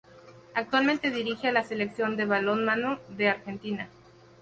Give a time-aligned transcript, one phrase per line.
[0.55, 3.87] Actualmente dirige a la Selección de balonmano de Argentina.